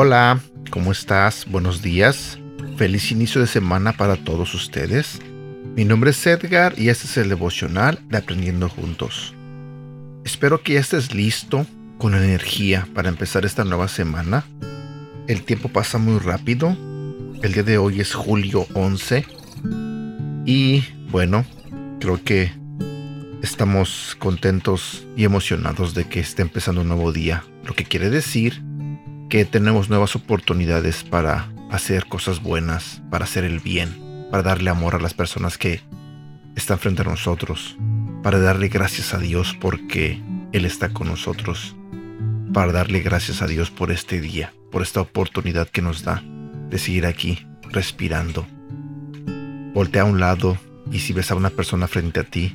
Hola, 0.00 0.38
¿cómo 0.70 0.92
estás? 0.92 1.44
Buenos 1.50 1.82
días. 1.82 2.38
Feliz 2.76 3.10
inicio 3.10 3.40
de 3.40 3.48
semana 3.48 3.92
para 3.92 4.14
todos 4.14 4.54
ustedes. 4.54 5.18
Mi 5.74 5.84
nombre 5.84 6.10
es 6.10 6.24
Edgar 6.24 6.72
y 6.78 6.88
este 6.88 7.06
es 7.06 7.16
el 7.16 7.28
devocional 7.28 7.98
de 8.06 8.18
Aprendiendo 8.18 8.68
Juntos. 8.68 9.34
Espero 10.24 10.62
que 10.62 10.74
ya 10.74 10.78
estés 10.78 11.12
listo, 11.12 11.66
con 11.98 12.14
energía 12.14 12.86
para 12.94 13.08
empezar 13.08 13.44
esta 13.44 13.64
nueva 13.64 13.88
semana. 13.88 14.44
El 15.26 15.42
tiempo 15.42 15.68
pasa 15.68 15.98
muy 15.98 16.20
rápido. 16.20 16.76
El 17.42 17.52
día 17.52 17.64
de 17.64 17.78
hoy 17.78 18.00
es 18.00 18.14
julio 18.14 18.68
11. 18.74 19.26
Y 20.46 20.84
bueno, 21.10 21.44
creo 21.98 22.22
que 22.22 22.52
estamos 23.42 24.16
contentos 24.20 25.08
y 25.16 25.24
emocionados 25.24 25.92
de 25.94 26.04
que 26.04 26.20
esté 26.20 26.42
empezando 26.42 26.82
un 26.82 26.88
nuevo 26.88 27.10
día. 27.10 27.42
Lo 27.64 27.74
que 27.74 27.82
quiere 27.82 28.10
decir 28.10 28.67
que 29.28 29.44
tenemos 29.44 29.90
nuevas 29.90 30.16
oportunidades 30.16 31.04
para 31.04 31.52
hacer 31.70 32.06
cosas 32.06 32.42
buenas, 32.42 33.02
para 33.10 33.24
hacer 33.24 33.44
el 33.44 33.60
bien, 33.60 34.26
para 34.30 34.42
darle 34.42 34.70
amor 34.70 34.94
a 34.94 35.00
las 35.00 35.12
personas 35.12 35.58
que 35.58 35.82
están 36.56 36.78
frente 36.78 37.02
a 37.02 37.04
nosotros, 37.04 37.76
para 38.22 38.38
darle 38.38 38.68
gracias 38.68 39.12
a 39.12 39.18
Dios 39.18 39.54
porque 39.60 40.22
Él 40.52 40.64
está 40.64 40.88
con 40.88 41.08
nosotros, 41.08 41.76
para 42.54 42.72
darle 42.72 43.00
gracias 43.00 43.42
a 43.42 43.46
Dios 43.46 43.70
por 43.70 43.90
este 43.90 44.20
día, 44.20 44.54
por 44.72 44.80
esta 44.80 45.02
oportunidad 45.02 45.68
que 45.68 45.82
nos 45.82 46.04
da 46.04 46.22
de 46.70 46.78
seguir 46.78 47.04
aquí, 47.04 47.46
respirando. 47.70 48.46
Voltea 49.74 50.02
a 50.02 50.06
un 50.06 50.20
lado 50.20 50.56
y 50.90 51.00
si 51.00 51.12
ves 51.12 51.30
a 51.30 51.34
una 51.34 51.50
persona 51.50 51.86
frente 51.86 52.20
a 52.20 52.24
ti, 52.24 52.54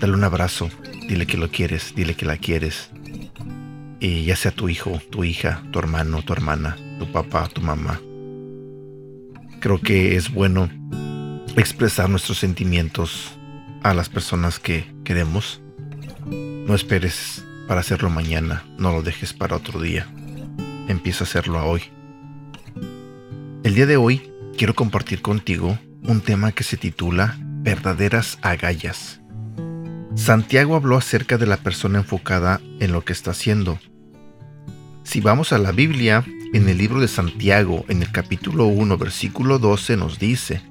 dale 0.00 0.14
un 0.14 0.22
abrazo, 0.22 0.70
dile 1.08 1.26
que 1.26 1.36
lo 1.36 1.50
quieres, 1.50 1.92
dile 1.96 2.14
que 2.14 2.24
la 2.24 2.36
quieres, 2.36 2.91
y 4.02 4.24
ya 4.24 4.34
sea 4.34 4.50
tu 4.50 4.68
hijo, 4.68 5.00
tu 5.10 5.22
hija, 5.22 5.62
tu 5.70 5.78
hermano, 5.78 6.22
tu 6.22 6.32
hermana, 6.32 6.76
tu 6.98 7.12
papá, 7.12 7.46
tu 7.46 7.60
mamá. 7.60 8.00
Creo 9.60 9.80
que 9.80 10.16
es 10.16 10.32
bueno 10.34 10.68
expresar 11.56 12.10
nuestros 12.10 12.38
sentimientos 12.38 13.38
a 13.84 13.94
las 13.94 14.08
personas 14.08 14.58
que 14.58 14.92
queremos. 15.04 15.60
No 16.26 16.74
esperes 16.74 17.44
para 17.68 17.78
hacerlo 17.78 18.10
mañana, 18.10 18.64
no 18.76 18.90
lo 18.90 19.02
dejes 19.02 19.32
para 19.32 19.54
otro 19.54 19.80
día. 19.80 20.08
Empieza 20.88 21.22
a 21.22 21.28
hacerlo 21.28 21.64
hoy. 21.64 21.82
El 23.62 23.76
día 23.76 23.86
de 23.86 23.98
hoy 23.98 24.32
quiero 24.58 24.74
compartir 24.74 25.22
contigo 25.22 25.78
un 26.02 26.22
tema 26.22 26.50
que 26.50 26.64
se 26.64 26.76
titula 26.76 27.36
Verdaderas 27.38 28.40
agallas. 28.42 29.20
Santiago 30.16 30.74
habló 30.74 30.96
acerca 30.96 31.38
de 31.38 31.46
la 31.46 31.58
persona 31.58 32.00
enfocada 32.00 32.60
en 32.80 32.90
lo 32.90 33.04
que 33.04 33.12
está 33.12 33.30
haciendo 33.30 33.78
si 35.04 35.20
vamos 35.20 35.52
a 35.52 35.58
la 35.58 35.72
Biblia, 35.72 36.24
en 36.52 36.68
el 36.68 36.78
libro 36.78 37.00
de 37.00 37.08
Santiago, 37.08 37.84
en 37.88 38.02
el 38.02 38.12
capítulo 38.12 38.66
1, 38.66 38.98
versículo 38.98 39.58
12, 39.58 39.96
nos 39.96 40.18
dice, 40.18 40.62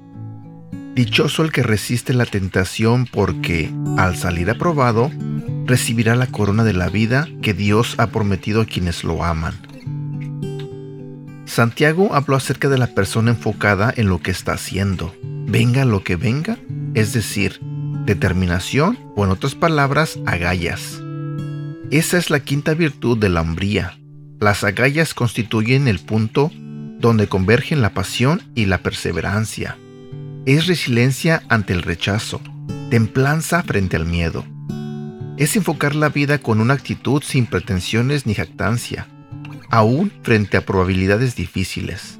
Dichoso 0.94 1.42
el 1.42 1.52
que 1.52 1.62
resiste 1.62 2.12
la 2.12 2.26
tentación 2.26 3.06
porque, 3.06 3.72
al 3.96 4.16
salir 4.16 4.50
aprobado, 4.50 5.10
recibirá 5.64 6.14
la 6.16 6.26
corona 6.26 6.64
de 6.64 6.74
la 6.74 6.88
vida 6.88 7.28
que 7.40 7.54
Dios 7.54 7.94
ha 7.98 8.08
prometido 8.08 8.62
a 8.62 8.66
quienes 8.66 9.04
lo 9.04 9.24
aman. 9.24 9.54
Santiago 11.46 12.14
habló 12.14 12.36
acerca 12.36 12.68
de 12.68 12.78
la 12.78 12.88
persona 12.88 13.30
enfocada 13.30 13.92
en 13.96 14.08
lo 14.08 14.20
que 14.20 14.30
está 14.30 14.52
haciendo, 14.52 15.14
venga 15.22 15.84
lo 15.84 16.04
que 16.04 16.16
venga, 16.16 16.58
es 16.94 17.12
decir, 17.12 17.60
determinación 18.06 18.98
o 19.16 19.24
en 19.24 19.30
otras 19.30 19.54
palabras, 19.54 20.18
agallas. 20.26 21.00
Esa 21.90 22.18
es 22.18 22.30
la 22.30 22.40
quinta 22.40 22.74
virtud 22.74 23.18
de 23.18 23.28
la 23.28 23.42
hombría, 23.42 23.98
las 24.42 24.64
agallas 24.64 25.14
constituyen 25.14 25.86
el 25.86 26.00
punto 26.00 26.50
donde 26.98 27.28
convergen 27.28 27.80
la 27.80 27.94
pasión 27.94 28.42
y 28.56 28.66
la 28.66 28.78
perseverancia. 28.78 29.78
Es 30.46 30.66
resiliencia 30.66 31.44
ante 31.48 31.72
el 31.72 31.82
rechazo, 31.82 32.40
templanza 32.90 33.62
frente 33.62 33.96
al 33.96 34.04
miedo. 34.04 34.44
Es 35.36 35.54
enfocar 35.54 35.94
la 35.94 36.08
vida 36.08 36.38
con 36.38 36.60
una 36.60 36.74
actitud 36.74 37.22
sin 37.22 37.46
pretensiones 37.46 38.26
ni 38.26 38.34
jactancia, 38.34 39.06
aún 39.70 40.12
frente 40.22 40.56
a 40.56 40.66
probabilidades 40.66 41.36
difíciles. 41.36 42.18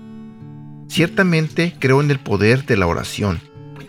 Ciertamente 0.86 1.74
creo 1.80 2.00
en 2.00 2.10
el 2.12 2.20
poder 2.20 2.64
de 2.66 2.76
la 2.76 2.86
oración. 2.86 3.40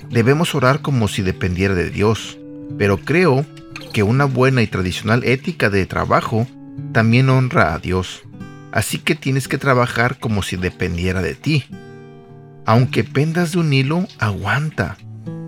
Debemos 0.09 0.55
orar 0.55 0.81
como 0.81 1.07
si 1.07 1.21
dependiera 1.21 1.75
de 1.75 1.91
Dios, 1.91 2.39
pero 2.79 2.97
creo 2.97 3.45
que 3.93 4.01
una 4.01 4.25
buena 4.25 4.63
y 4.63 4.67
tradicional 4.67 5.23
ética 5.23 5.69
de 5.69 5.85
trabajo 5.85 6.47
también 6.91 7.29
honra 7.29 7.73
a 7.73 7.79
Dios. 7.79 8.23
Así 8.71 8.97
que 8.97 9.15
tienes 9.15 9.47
que 9.47 9.57
trabajar 9.57 10.19
como 10.19 10.41
si 10.41 10.55
dependiera 10.55 11.21
de 11.21 11.35
ti. 11.35 11.65
Aunque 12.65 13.03
pendas 13.03 13.51
de 13.51 13.59
un 13.59 13.71
hilo, 13.73 14.07
aguanta. 14.19 14.97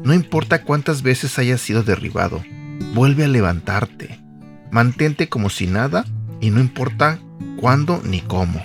No 0.03 0.13
importa 0.13 0.63
cuántas 0.63 1.02
veces 1.02 1.40
hayas 1.40 1.62
sido 1.62 1.81
derribado, 1.81 2.44
vuelve 2.94 3.24
a 3.24 3.28
levantarte. 3.28 4.19
Mantente 4.72 5.30
como 5.30 5.50
si 5.50 5.66
nada 5.66 6.06
y 6.41 6.52
no 6.52 6.59
importa 6.59 7.19
cuándo 7.57 8.02
ni 8.03 8.22
cómo. 8.22 8.63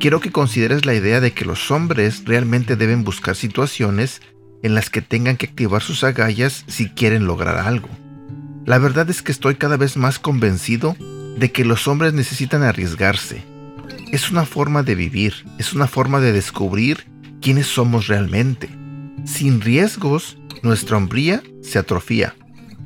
Quiero 0.00 0.20
que 0.20 0.32
consideres 0.32 0.84
la 0.84 0.94
idea 0.94 1.20
de 1.20 1.32
que 1.32 1.44
los 1.44 1.70
hombres 1.70 2.24
realmente 2.24 2.76
deben 2.76 3.04
buscar 3.04 3.36
situaciones 3.36 4.20
en 4.62 4.74
las 4.74 4.90
que 4.90 5.02
tengan 5.02 5.36
que 5.36 5.46
activar 5.46 5.82
sus 5.82 6.04
agallas 6.04 6.64
si 6.66 6.88
quieren 6.90 7.26
lograr 7.26 7.56
algo. 7.56 7.88
La 8.66 8.78
verdad 8.78 9.08
es 9.08 9.22
que 9.22 9.32
estoy 9.32 9.54
cada 9.54 9.76
vez 9.76 9.96
más 9.96 10.18
convencido 10.18 10.96
de 11.38 11.52
que 11.52 11.64
los 11.64 11.88
hombres 11.88 12.12
necesitan 12.12 12.62
arriesgarse. 12.62 13.44
Es 14.12 14.30
una 14.30 14.44
forma 14.44 14.82
de 14.82 14.94
vivir, 14.94 15.46
es 15.58 15.72
una 15.72 15.86
forma 15.86 16.20
de 16.20 16.32
descubrir 16.32 17.06
quiénes 17.40 17.66
somos 17.66 18.06
realmente. 18.08 18.68
Sin 19.24 19.60
riesgos, 19.60 20.38
nuestra 20.62 20.96
hombría 20.96 21.42
se 21.62 21.78
atrofía. 21.78 22.34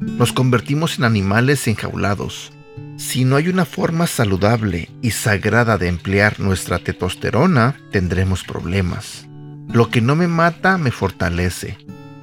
Nos 0.00 0.32
convertimos 0.32 0.98
en 0.98 1.04
animales 1.04 1.66
enjaulados. 1.66 2.52
Si 2.96 3.24
no 3.24 3.36
hay 3.36 3.48
una 3.48 3.64
forma 3.64 4.06
saludable 4.06 4.90
y 5.02 5.10
sagrada 5.12 5.78
de 5.78 5.88
emplear 5.88 6.40
nuestra 6.40 6.78
testosterona, 6.78 7.76
tendremos 7.90 8.44
problemas. 8.44 9.26
Lo 9.72 9.90
que 9.90 10.00
no 10.00 10.14
me 10.14 10.28
mata 10.28 10.78
me 10.78 10.90
fortalece, 10.90 11.78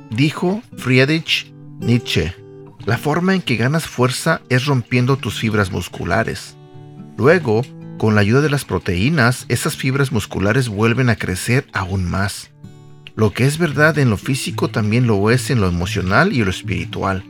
dijo 0.10 0.62
Friedrich 0.78 1.54
Nietzsche. 1.80 2.41
La 2.86 2.98
forma 2.98 3.36
en 3.36 3.42
que 3.42 3.58
ganas 3.58 3.86
fuerza 3.86 4.42
es 4.50 4.66
rompiendo 4.66 5.18
tus 5.18 5.40
fibras 5.40 5.72
musculares. 5.72 6.56
Luego, 7.18 7.62
con 7.98 8.16
la 8.16 8.22
ayuda 8.22 8.42
de 8.42 8.50
las 8.50 8.66
proteínas, 8.66 9.46
esas 9.50 9.78
fibras 9.78 10.12
musculares 10.12 10.68
vuelven 10.68 11.10
a 11.10 11.16
crecer 11.16 11.68
aún 11.74 12.10
más. 12.10 12.50
Lo 13.16 13.34
que 13.34 13.46
es 13.46 13.60
verdad 13.60 14.00
en 14.00 14.10
lo 14.10 14.18
físico 14.18 14.70
también 14.70 15.06
lo 15.06 15.30
es 15.30 15.52
en 15.52 15.62
lo 15.62 15.68
emocional 15.68 16.34
y 16.34 16.44
lo 16.44 16.50
espiritual. 16.50 17.24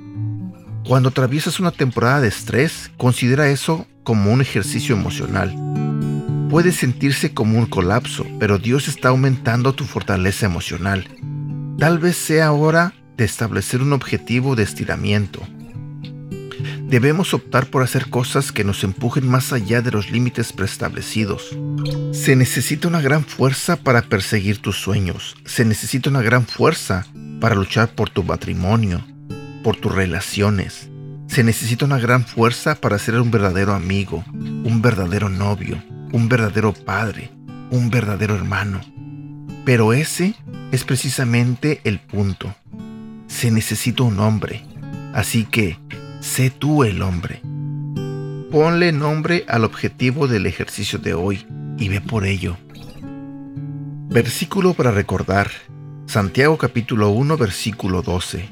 Cuando 0.87 1.09
atraviesas 1.09 1.59
una 1.59 1.71
temporada 1.71 2.21
de 2.21 2.29
estrés, 2.29 2.89
considera 2.95 3.49
eso 3.49 3.87
como 4.03 4.31
un 4.31 4.39
ejercicio 4.39 4.95
emocional. 4.95 5.53
Puede 6.49 6.71
sentirse 6.71 7.33
como 7.33 7.57
un 7.57 7.65
colapso, 7.65 8.25
pero 8.39 8.57
Dios 8.57 8.87
está 8.87 9.09
aumentando 9.09 9.73
tu 9.73 9.83
fortaleza 9.83 10.45
emocional. 10.45 11.07
Tal 11.77 11.99
vez 11.99 12.15
sea 12.15 12.51
hora 12.51 12.93
de 13.17 13.25
establecer 13.25 13.81
un 13.81 13.93
objetivo 13.93 14.55
de 14.55 14.63
estiramiento. 14.63 15.41
Debemos 16.91 17.33
optar 17.33 17.67
por 17.67 17.83
hacer 17.83 18.09
cosas 18.09 18.51
que 18.51 18.65
nos 18.65 18.83
empujen 18.83 19.25
más 19.25 19.53
allá 19.53 19.81
de 19.81 19.91
los 19.91 20.11
límites 20.11 20.51
preestablecidos. 20.51 21.57
Se 22.11 22.35
necesita 22.35 22.89
una 22.89 22.99
gran 22.99 23.23
fuerza 23.23 23.77
para 23.77 24.01
perseguir 24.01 24.57
tus 24.57 24.75
sueños. 24.75 25.37
Se 25.45 25.63
necesita 25.63 26.09
una 26.09 26.21
gran 26.21 26.45
fuerza 26.45 27.07
para 27.39 27.55
luchar 27.55 27.95
por 27.95 28.09
tu 28.09 28.23
matrimonio, 28.23 29.01
por 29.63 29.77
tus 29.77 29.95
relaciones. 29.95 30.89
Se 31.27 31.45
necesita 31.45 31.85
una 31.85 31.97
gran 31.97 32.25
fuerza 32.25 32.75
para 32.75 32.99
ser 32.99 33.17
un 33.21 33.31
verdadero 33.31 33.73
amigo, 33.73 34.25
un 34.33 34.81
verdadero 34.81 35.29
novio, 35.29 35.81
un 36.11 36.27
verdadero 36.27 36.73
padre, 36.73 37.31
un 37.69 37.89
verdadero 37.89 38.35
hermano. 38.35 38.81
Pero 39.63 39.93
ese 39.93 40.35
es 40.73 40.83
precisamente 40.83 41.79
el 41.85 41.99
punto 41.99 42.53
se 43.31 43.49
necesita 43.49 44.03
un 44.03 44.19
hombre. 44.19 44.63
Así 45.13 45.45
que, 45.45 45.79
sé 46.19 46.49
tú 46.49 46.83
el 46.83 47.01
hombre. 47.01 47.41
Ponle 48.51 48.91
nombre 48.91 49.45
al 49.47 49.63
objetivo 49.63 50.27
del 50.27 50.45
ejercicio 50.45 50.99
de 50.99 51.13
hoy 51.13 51.45
y 51.77 51.87
ve 51.87 52.01
por 52.01 52.25
ello. 52.25 52.57
Versículo 54.09 54.73
para 54.73 54.91
recordar. 54.91 55.49
Santiago 56.05 56.57
capítulo 56.57 57.09
1 57.09 57.37
versículo 57.37 58.01
12. 58.01 58.49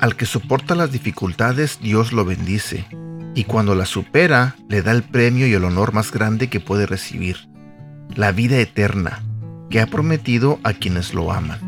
Al 0.00 0.16
que 0.16 0.26
soporta 0.26 0.74
las 0.74 0.90
dificultades 0.90 1.78
Dios 1.80 2.12
lo 2.12 2.24
bendice, 2.24 2.86
y 3.34 3.44
cuando 3.44 3.76
las 3.76 3.88
supera 3.88 4.56
le 4.68 4.82
da 4.82 4.90
el 4.90 5.04
premio 5.04 5.46
y 5.46 5.54
el 5.54 5.64
honor 5.64 5.92
más 5.92 6.10
grande 6.10 6.48
que 6.48 6.60
puede 6.60 6.86
recibir, 6.86 7.48
la 8.16 8.32
vida 8.32 8.58
eterna, 8.58 9.22
que 9.70 9.80
ha 9.80 9.86
prometido 9.86 10.58
a 10.64 10.72
quienes 10.72 11.14
lo 11.14 11.32
aman. 11.32 11.67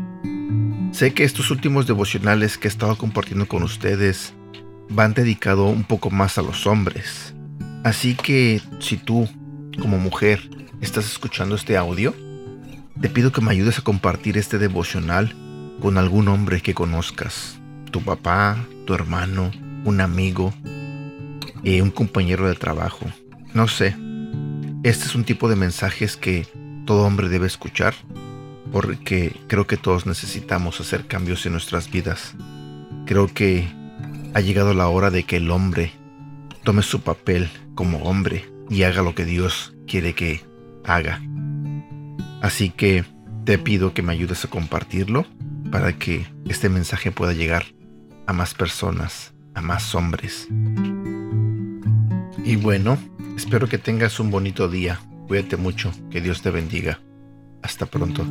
Sé 0.91 1.13
que 1.13 1.23
estos 1.23 1.51
últimos 1.51 1.87
devocionales 1.87 2.57
que 2.57 2.67
he 2.67 2.69
estado 2.69 2.97
compartiendo 2.97 3.47
con 3.47 3.63
ustedes 3.63 4.33
van 4.89 5.13
dedicado 5.13 5.65
un 5.65 5.83
poco 5.83 6.09
más 6.09 6.37
a 6.37 6.41
los 6.41 6.67
hombres. 6.67 7.33
Así 7.85 8.15
que 8.15 8.61
si 8.79 8.97
tú, 8.97 9.27
como 9.81 9.97
mujer, 9.97 10.49
estás 10.81 11.05
escuchando 11.05 11.55
este 11.55 11.77
audio, 11.77 12.13
te 12.99 13.09
pido 13.09 13.31
que 13.31 13.41
me 13.41 13.51
ayudes 13.51 13.79
a 13.79 13.83
compartir 13.83 14.37
este 14.37 14.57
devocional 14.57 15.33
con 15.79 15.97
algún 15.97 16.27
hombre 16.27 16.61
que 16.61 16.73
conozcas, 16.73 17.57
tu 17.89 18.01
papá, 18.01 18.57
tu 18.85 18.93
hermano, 18.93 19.49
un 19.85 20.01
amigo, 20.01 20.53
eh, 21.63 21.81
un 21.81 21.89
compañero 21.89 22.49
de 22.49 22.55
trabajo, 22.55 23.05
no 23.53 23.69
sé. 23.69 23.95
Este 24.83 25.05
es 25.05 25.15
un 25.15 25.23
tipo 25.23 25.47
de 25.47 25.55
mensajes 25.55 26.17
que 26.17 26.45
todo 26.85 27.05
hombre 27.05 27.29
debe 27.29 27.47
escuchar 27.47 27.95
porque 28.71 29.35
creo 29.47 29.67
que 29.67 29.77
todos 29.77 30.05
necesitamos 30.05 30.79
hacer 30.79 31.05
cambios 31.05 31.45
en 31.45 31.51
nuestras 31.51 31.91
vidas. 31.91 32.35
Creo 33.05 33.27
que 33.27 33.67
ha 34.33 34.39
llegado 34.39 34.73
la 34.73 34.87
hora 34.87 35.11
de 35.11 35.23
que 35.23 35.37
el 35.37 35.51
hombre 35.51 35.91
tome 36.63 36.81
su 36.81 37.01
papel 37.01 37.49
como 37.75 37.99
hombre 38.03 38.45
y 38.69 38.83
haga 38.83 39.01
lo 39.01 39.13
que 39.13 39.25
Dios 39.25 39.73
quiere 39.87 40.13
que 40.13 40.41
haga. 40.85 41.21
Así 42.41 42.69
que 42.69 43.03
te 43.45 43.57
pido 43.57 43.93
que 43.93 44.01
me 44.01 44.13
ayudes 44.13 44.45
a 44.45 44.49
compartirlo 44.49 45.25
para 45.71 45.97
que 45.97 46.25
este 46.47 46.69
mensaje 46.69 47.11
pueda 47.11 47.33
llegar 47.33 47.65
a 48.27 48.33
más 48.33 48.53
personas, 48.53 49.33
a 49.53 49.61
más 49.61 49.93
hombres. 49.95 50.47
Y 52.43 52.55
bueno, 52.55 52.97
espero 53.35 53.67
que 53.67 53.77
tengas 53.77 54.19
un 54.19 54.31
bonito 54.31 54.67
día. 54.69 54.99
Cuídate 55.27 55.57
mucho, 55.57 55.91
que 56.09 56.21
Dios 56.21 56.41
te 56.41 56.51
bendiga. 56.51 56.99
Hasta 57.61 57.85
pronto. 57.85 58.25